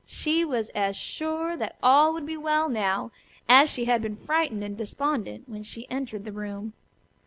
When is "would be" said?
2.13-2.35